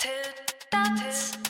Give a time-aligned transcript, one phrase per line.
[0.00, 1.47] Thank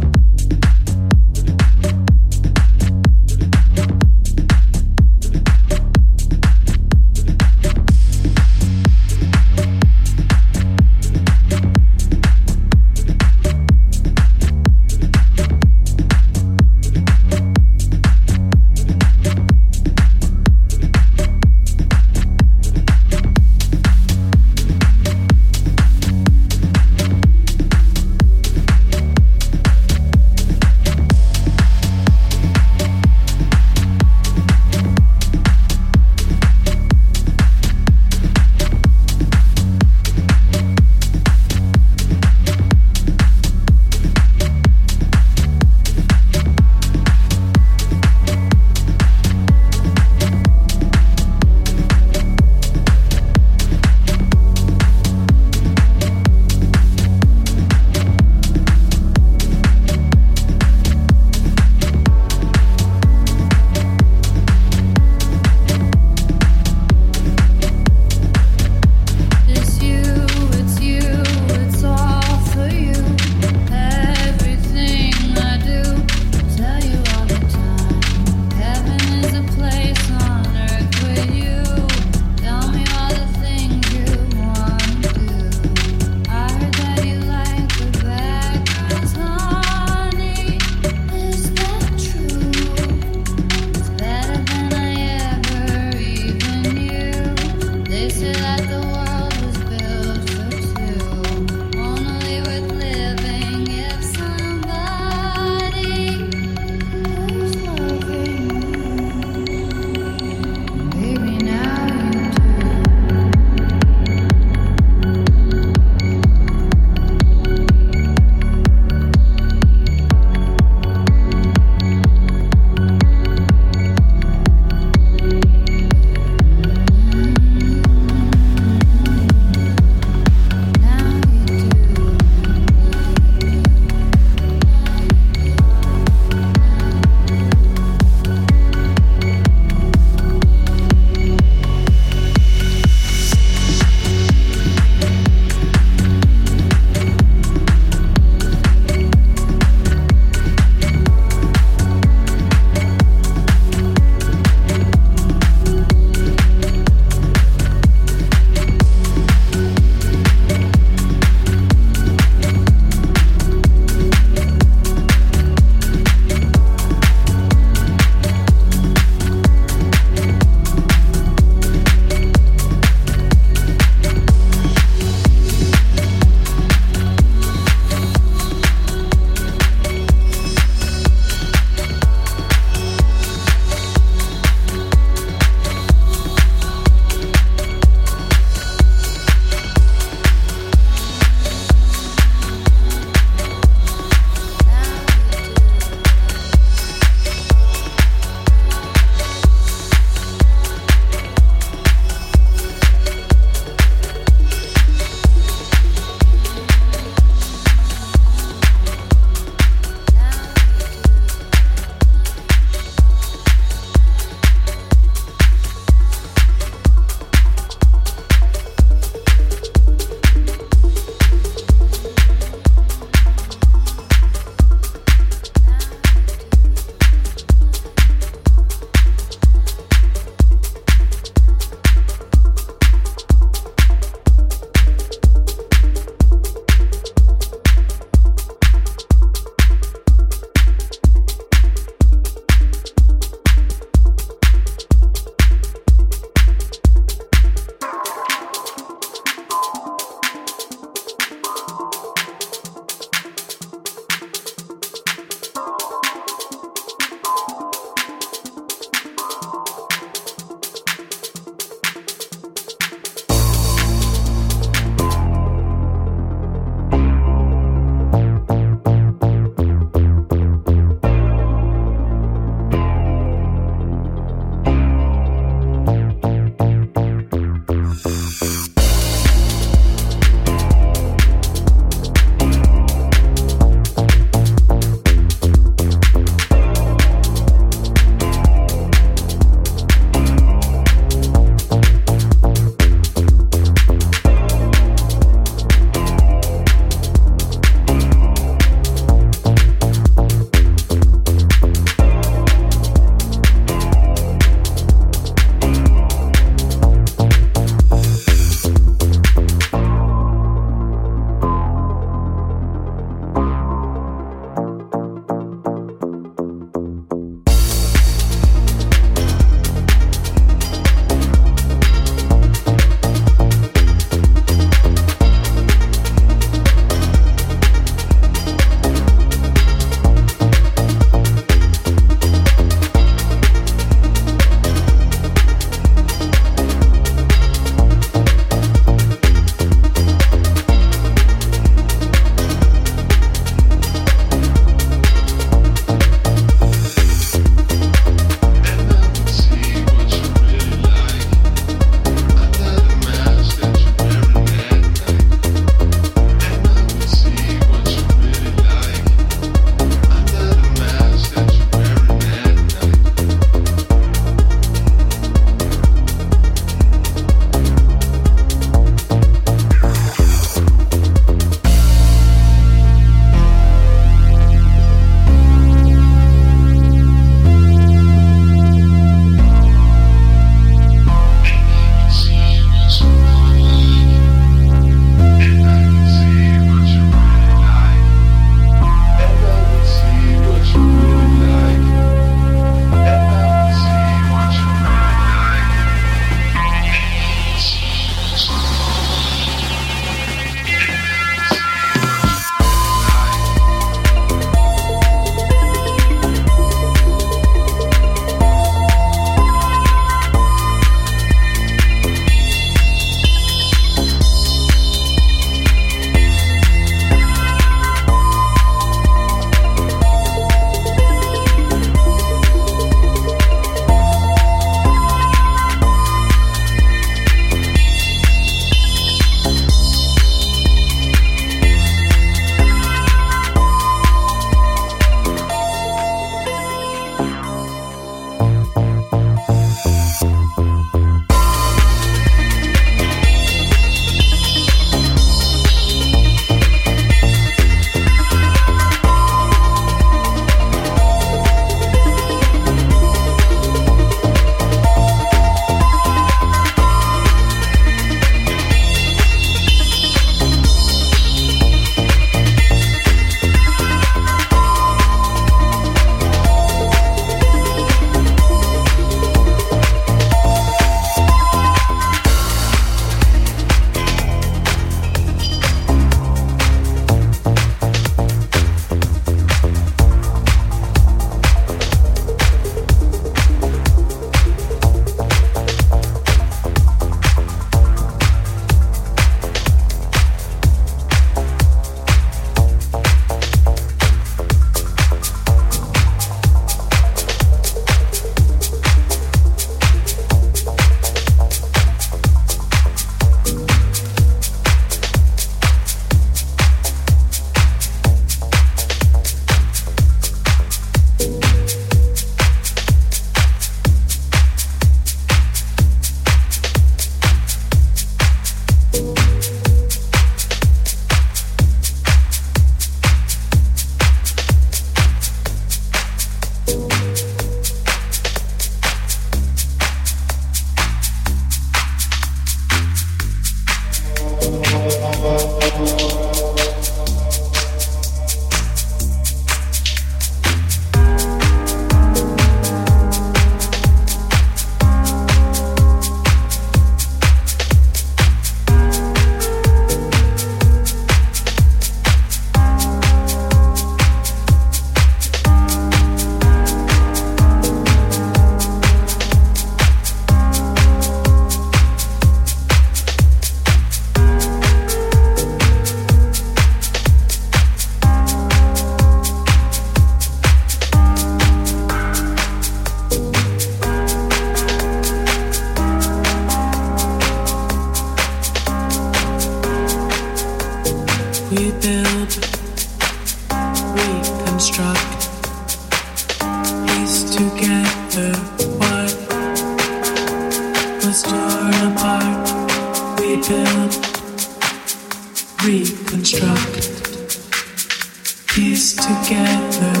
[599.44, 600.00] together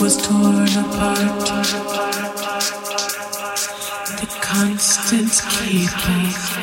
[0.00, 1.44] was torn apart.
[4.20, 6.53] The constant keeping.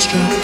[0.00, 0.39] Construct.